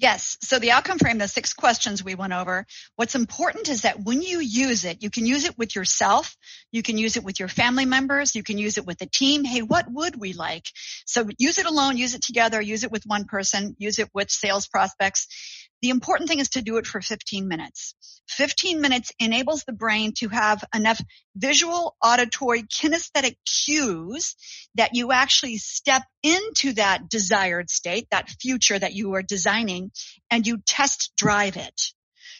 [0.00, 0.38] Yes.
[0.42, 4.22] So the outcome frame, the six questions we went over, what's important is that when
[4.22, 6.36] you use it, you can use it with yourself.
[6.70, 8.36] You can use it with your family members.
[8.36, 9.42] You can use it with the team.
[9.42, 10.66] Hey, what would we like?
[11.04, 14.30] So use it alone, use it together, use it with one person, use it with
[14.30, 15.26] sales prospects.
[15.80, 17.94] The important thing is to do it for 15 minutes.
[18.28, 21.00] 15 minutes enables the brain to have enough
[21.36, 24.34] visual, auditory, kinesthetic cues
[24.74, 29.92] that you actually step into that desired state, that future that you are designing,
[30.30, 31.80] and you test drive it.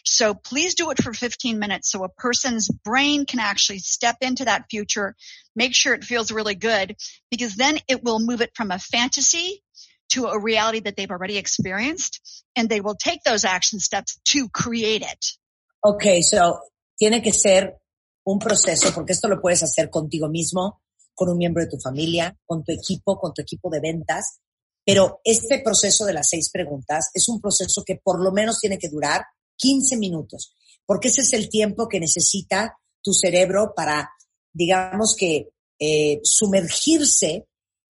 [0.05, 4.45] So please do it for 15 minutes so a person's brain can actually step into
[4.45, 5.15] that future,
[5.55, 6.95] make sure it feels really good,
[7.31, 9.61] because then it will move it from a fantasy
[10.09, 14.49] to a reality that they've already experienced, and they will take those action steps to
[14.49, 15.37] create it.
[15.81, 16.59] Ok, so
[16.97, 17.79] tiene que ser
[18.25, 20.81] un proceso, porque esto lo puedes hacer contigo mismo,
[21.15, 24.39] con un miembro de tu familia, con tu equipo, con tu equipo de ventas,
[24.85, 28.77] pero este proceso de las seis preguntas es un proceso que por lo menos tiene
[28.77, 29.23] que durar
[29.57, 34.09] 15 minutos, porque ese es el tiempo que necesita tu cerebro para,
[34.53, 37.48] digamos que, eh, sumergirse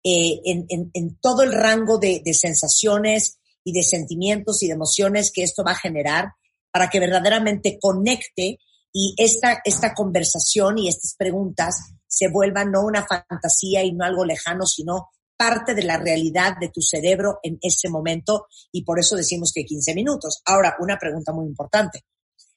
[0.08, 4.74] eh, en, en- en todo el rango de, de sensaciones y de sentimientos y de
[4.74, 6.26] emociones que esto va a generar
[6.72, 8.60] para que verdaderamente conecte
[8.94, 11.76] y esta, esta conversación y estas preguntas
[12.08, 16.70] se vuelvan no una fantasía y no algo lejano, sino parte de la realidad de
[16.70, 20.42] tu cerebro en ese momento y por eso decimos que 15 minutos.
[20.46, 22.06] Ahora, una pregunta muy importante.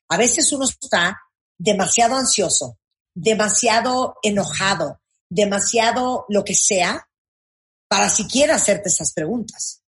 [0.08, 1.18] A veces uno está
[1.58, 2.78] demasiado ansioso,
[3.14, 7.06] demasiado enojado, demasiado lo que sea
[7.90, 9.82] para siquiera hacerte esas preguntas.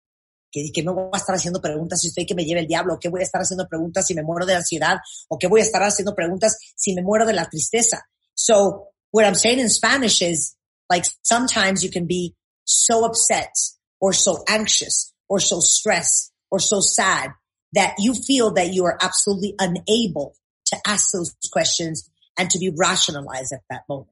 [0.51, 2.95] Que, que me voy a estar haciendo preguntas si estoy que me lleve el diablo,
[2.95, 4.97] o que voy a estar haciendo preguntas si me muero de ansiedad,
[5.29, 8.09] o que voy a estar haciendo preguntas si me muero de la tristeza.
[8.35, 10.57] So, what I'm saying in Spanish is,
[10.89, 12.35] like, sometimes you can be
[12.65, 13.53] so upset
[14.01, 17.33] or so anxious or so stressed or so sad
[17.75, 20.35] that you feel that you are absolutely unable
[20.67, 22.09] to ask those questions
[22.39, 24.09] and to be rationalized at that moment.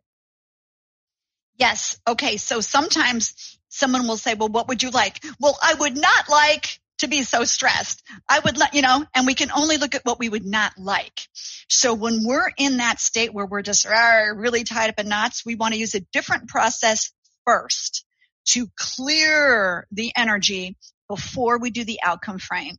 [1.58, 1.98] Yes.
[2.06, 2.36] Okay.
[2.36, 5.22] So sometimes someone will say, well, what would you like?
[5.40, 8.02] Well, I would not like to be so stressed.
[8.28, 10.72] I would let, you know, and we can only look at what we would not
[10.78, 11.20] like.
[11.68, 15.54] So when we're in that state where we're just really tied up in knots, we
[15.54, 17.12] want to use a different process
[17.44, 18.04] first
[18.46, 20.76] to clear the energy
[21.08, 22.76] before we do the outcome frame.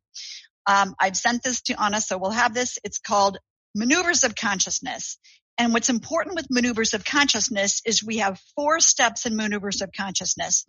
[0.68, 2.78] Um, I've sent this to Anna, so we'll have this.
[2.84, 3.38] It's called
[3.74, 5.18] maneuvers of consciousness.
[5.60, 9.90] And what's important with maneuvers of consciousness is we have four steps in maneuvers of
[9.96, 10.64] consciousness.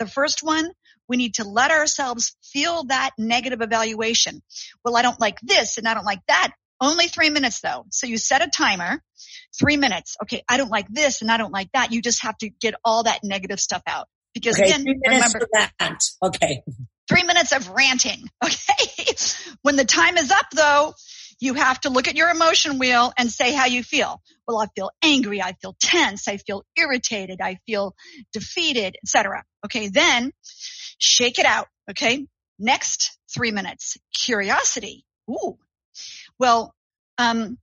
[0.00, 0.68] The first one,
[1.08, 4.42] we need to let ourselves feel that negative evaluation.
[4.84, 6.50] Well, I don't like this and I don't like that.
[6.80, 7.86] Only three minutes though.
[7.90, 9.00] So you set a timer,
[9.56, 10.16] three minutes.
[10.24, 10.42] Okay.
[10.48, 11.92] I don't like this and I don't like that.
[11.92, 15.70] You just have to get all that negative stuff out because Okay, minutes remember, that.
[16.20, 16.62] Okay.
[17.08, 18.24] three minutes of ranting.
[18.44, 19.14] Okay.
[19.62, 20.94] when the time is up though,
[21.42, 24.22] you have to look at your emotion wheel and say how you feel.
[24.46, 25.42] Well, I feel angry.
[25.42, 26.28] I feel tense.
[26.28, 27.40] I feel irritated.
[27.40, 27.96] I feel
[28.32, 29.42] defeated, etc.
[29.64, 29.88] Okay.
[29.88, 30.30] Then
[30.98, 31.66] shake it out.
[31.90, 32.28] Okay.
[32.60, 33.96] Next three minutes.
[34.14, 35.04] Curiosity.
[35.28, 35.58] Ooh.
[36.38, 36.76] Well,
[37.18, 37.58] um,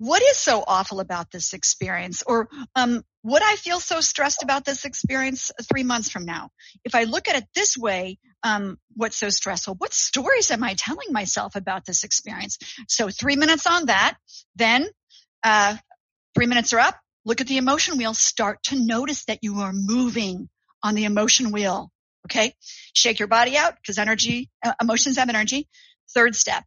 [0.00, 2.22] what is so awful about this experience?
[2.26, 6.48] Or, um, would I feel so stressed about this experience three months from now?
[6.86, 9.74] If I look at it this way, um, what's so stressful?
[9.74, 12.56] What stories am I telling myself about this experience?
[12.88, 14.16] So three minutes on that,
[14.56, 14.88] then,
[15.42, 15.76] uh,
[16.34, 16.98] three minutes are up.
[17.26, 18.14] Look at the emotion wheel.
[18.14, 20.48] Start to notice that you are moving
[20.82, 21.90] on the emotion wheel.
[22.24, 22.54] Okay.
[22.94, 24.48] Shake your body out because energy,
[24.80, 25.68] emotions have energy.
[26.14, 26.64] Third step,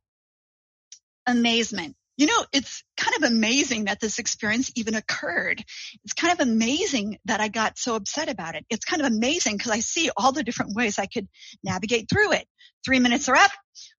[1.26, 1.96] amazement.
[2.18, 5.64] You know, it's kind of amazing that this experience even occurred.
[6.04, 8.66] It's kind of amazing that I got so upset about it.
[8.70, 11.28] It's kind of amazing because I see all the different ways I could
[11.64, 12.48] navigate through it.
[12.86, 13.52] Three minutes are up.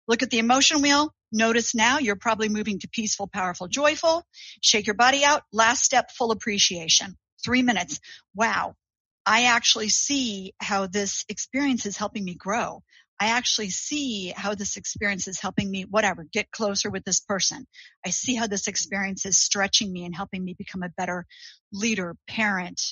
[0.07, 1.13] Look at the emotion wheel.
[1.33, 4.23] Notice now you're probably moving to peaceful, powerful, joyful.
[4.61, 5.43] Shake your body out.
[5.53, 7.17] Last step, full appreciation.
[7.45, 7.99] Three minutes.
[8.35, 8.75] Wow.
[9.27, 12.83] I actually see how this experience is helping me grow.
[13.25, 17.67] I actually see how this experience is helping me, whatever, get closer with this person.
[18.05, 21.25] I see how this experience is stretching me and helping me become a better
[21.73, 22.83] leader, parent,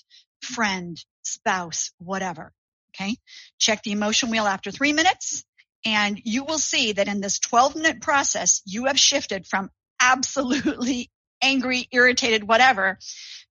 [0.40, 2.55] friend, spouse, whatever.
[2.95, 3.16] Okay.
[3.59, 5.45] Check the emotion wheel after three minutes
[5.85, 9.68] and you will see that in this 12 minute process, you have shifted from
[10.01, 11.11] absolutely
[11.42, 12.99] angry, irritated, whatever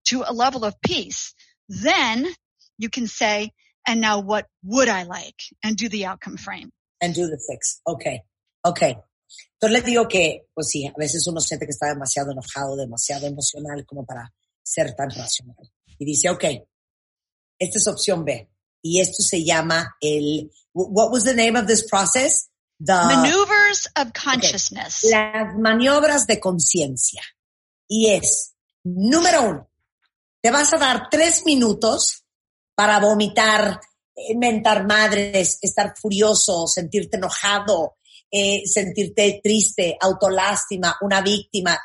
[0.06, 1.36] to a level of peace.
[1.70, 2.26] Then
[2.80, 3.52] you can say,
[3.88, 5.42] and now what would I like?
[5.64, 6.72] And do the outcome frame.
[7.02, 7.82] And do the fix.
[7.88, 8.22] Okay.
[8.66, 8.96] Okay.
[9.56, 13.28] Entonces les digo que, pues sí, a veces uno siente que está demasiado enojado, demasiado
[13.28, 14.32] emocional como para
[14.64, 15.56] ser tan racional.
[15.98, 16.44] Y dice, ok,
[17.60, 18.50] esta es opción B.
[18.82, 22.50] Y esto se llama el, what was the name of this process?
[22.80, 25.04] The, Maneuvers of consciousness.
[25.04, 27.22] las maniobras de conciencia.
[27.88, 29.70] Y es, número uno,
[30.42, 32.21] te vas a dar tres minutos
[32.82, 33.80] para vomitar,
[34.16, 37.98] eh, mentar madres, estar furioso, sentirte enojado,
[38.32, 41.80] eh, sentirte triste, autolástima, una víctima.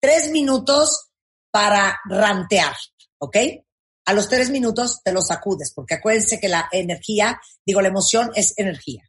[0.00, 1.10] Tres minutos
[1.52, 2.74] para rantear,
[3.18, 3.36] ¿ok?
[4.06, 8.32] A los tres minutos te lo sacudes, porque acuérdense que la energía, digo, la emoción
[8.34, 9.08] es energía.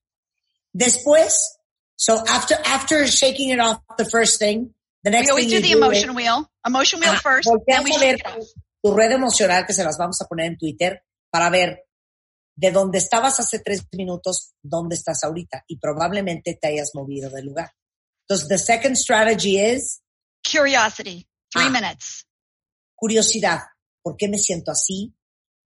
[0.72, 1.58] Después,
[1.96, 4.72] so after, after shaking it off the first thing,
[5.04, 6.48] the We next always thing do the do emotion is- wheel.
[6.64, 8.46] Emotion wheel Ajá, first, then we shake it off.
[8.84, 11.02] tu red emocional, que se las vamos a poner en Twitter,
[11.34, 11.88] para ver
[12.56, 15.64] de dónde estabas hace tres minutos, dónde estás ahorita.
[15.68, 17.72] Y probablemente te hayas movido del lugar.
[18.28, 20.00] Entonces, the second strategy is
[20.50, 21.28] Curiosity.
[21.52, 21.70] Three Ah.
[21.72, 22.28] minutes.
[22.96, 23.60] curiosidad.
[24.04, 25.14] ¿Por qué me siento así?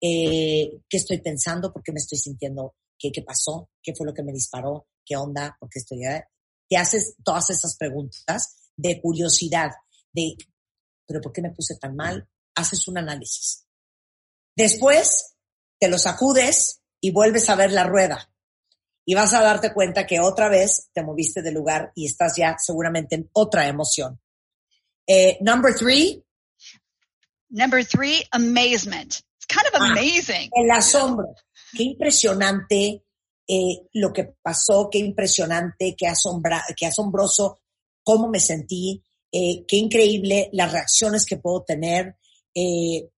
[0.01, 1.71] Eh, ¿Qué estoy pensando?
[1.71, 2.75] ¿Por qué me estoy sintiendo?
[2.99, 3.69] ¿Qué, ¿Qué pasó?
[3.81, 4.87] ¿Qué fue lo que me disparó?
[5.05, 5.55] ¿Qué onda?
[5.59, 6.19] ¿Por qué estoy ahí?
[6.69, 9.71] Te haces todas esas preguntas de curiosidad,
[10.11, 10.35] de,
[11.07, 12.27] ¿pero por qué me puse tan mal?
[12.55, 13.65] Haces un análisis.
[14.55, 15.32] Después,
[15.83, 18.29] te lo sacudes y vuelves a ver la rueda.
[19.05, 22.55] Y vas a darte cuenta que otra vez te moviste del lugar y estás ya
[22.57, 24.17] seguramente en otra emoción.
[25.05, 26.23] Eh, number three,
[27.49, 29.11] Number three, amazement.
[29.35, 29.91] It's kind of Ah.
[29.91, 30.49] amazing.
[30.55, 31.35] El asombro.
[31.75, 33.03] Qué impresionante
[33.45, 37.59] eh, lo que pasó, qué impresionante, qué, asombra, qué asombroso
[38.05, 39.03] cómo me sentí,
[39.33, 42.15] eh, qué increíble las reacciones que puedo tener.
[42.55, 43.09] eh,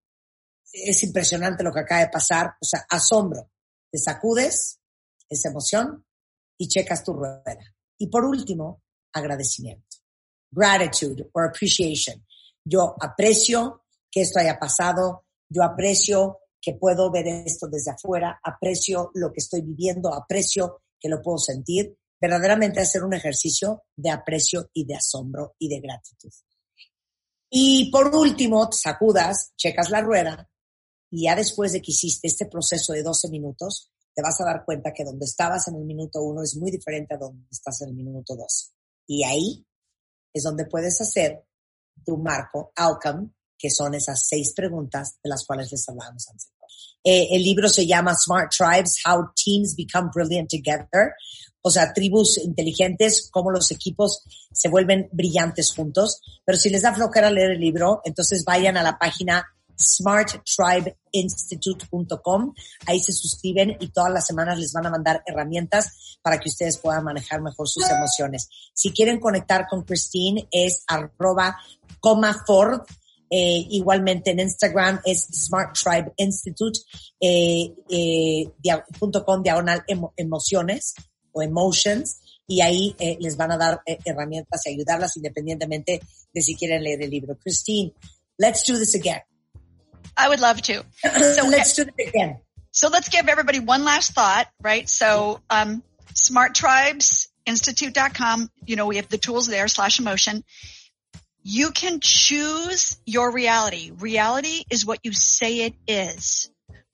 [0.84, 2.56] es impresionante lo que acaba de pasar.
[2.60, 3.50] O sea, asombro.
[3.90, 4.80] Te sacudes
[5.30, 6.06] esa emoción
[6.58, 7.58] y checas tu rueda.
[7.98, 9.98] Y por último, agradecimiento.
[10.52, 12.26] Gratitude or appreciation.
[12.64, 15.26] Yo aprecio que esto haya pasado.
[15.50, 21.10] Yo aprecio que puedo ver esto desde afuera, aprecio lo que estoy viviendo, aprecio que
[21.10, 26.32] lo puedo sentir, verdaderamente hacer un ejercicio de aprecio y de asombro y de gratitud.
[27.52, 30.50] Y por último, sacudas, checas la rueda
[31.16, 34.66] y ya después de que hiciste este proceso de 12 minutos, te vas a dar
[34.66, 37.90] cuenta que donde estabas en el minuto uno es muy diferente a donde estás en
[37.90, 38.74] el minuto dos.
[39.08, 39.66] Y ahí
[40.34, 41.46] es donde puedes hacer
[42.04, 46.52] tu marco, outcome, que son esas seis preguntas de las cuales les hablábamos antes.
[47.02, 51.14] Eh, el libro se llama Smart Tribes, How Teams Become Brilliant Together.
[51.62, 56.20] O sea, tribus inteligentes, cómo los equipos se vuelven brillantes juntos.
[56.44, 59.46] Pero si les da flojera leer el libro, entonces vayan a la página
[59.78, 62.54] smarttribeinstitute.com.
[62.86, 66.78] Ahí se suscriben y todas las semanas les van a mandar herramientas para que ustedes
[66.78, 68.48] puedan manejar mejor sus emociones.
[68.74, 71.58] Si quieren conectar con Christine es arroba
[72.00, 72.44] coma.
[73.30, 75.76] Eh, igualmente en Instagram es Smart
[77.20, 79.84] eh, eh, diagonal
[80.16, 80.94] emociones
[81.32, 86.00] o emotions y ahí les van a dar herramientas y ayudarlas independientemente
[86.32, 87.38] de si quieren leer el libro.
[87.38, 87.94] Christine,
[88.38, 89.22] let's do this again.
[90.18, 90.84] I would love to.
[91.04, 92.40] So let's do it again.
[92.72, 94.90] So let's give everybody one last thought, right?
[94.90, 95.82] So, um,
[96.14, 100.44] smarttribesinstitute.com, you know, we have the tools there slash emotion.
[101.44, 103.92] You can choose your reality.
[103.92, 106.50] Reality is what you say it is.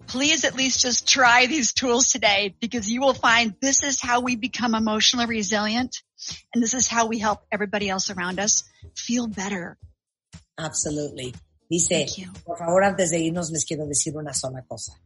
[0.08, 4.22] Please at least just try these tools today because you will find this is how
[4.22, 5.96] we become emotionally resilient
[6.54, 8.64] and this is how we help everybody else around us
[8.96, 9.78] feel better.
[10.60, 11.34] Absolutely.
[11.72, 12.06] Dice,
[12.44, 15.00] por favor, antes de irnos les quiero decir una sola cosa.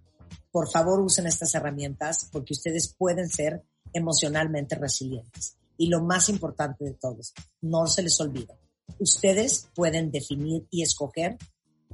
[0.50, 3.62] Por favor, usen estas herramientas porque ustedes pueden ser
[3.94, 5.58] emocionalmente resilientes.
[5.78, 8.58] Y lo más importante de todos, no se les olvide,
[8.98, 11.38] ustedes pueden definir y escoger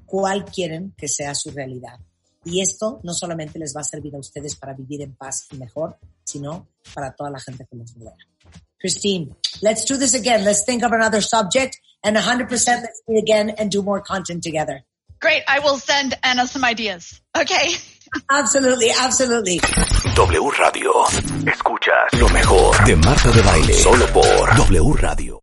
[0.05, 1.99] cuál quieren que sea su realidad.
[2.45, 5.57] Y esto no solamente les va a servir a ustedes para vivir en paz y
[5.57, 8.15] mejor, sino para toda la gente que los rodea.
[8.79, 10.45] Christine, let's do this again.
[10.45, 14.83] Let's think of another subject and 100% let's meet again and do more content together.
[15.19, 15.43] Great.
[15.47, 17.21] I will send Anna some ideas.
[17.37, 17.75] Okay.
[18.29, 19.61] Absolutely, absolutely.
[20.15, 20.91] W Radio.
[21.45, 23.73] Escuchas lo mejor de Martha Debayle.
[23.73, 25.39] Solo por W Radio.